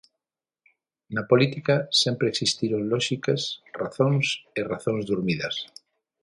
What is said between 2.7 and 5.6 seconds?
lóxicas, razóns e razóns durmidas.